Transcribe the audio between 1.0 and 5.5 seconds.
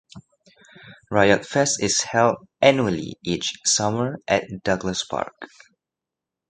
Riot Fest is held annually each summer at Douglass Park.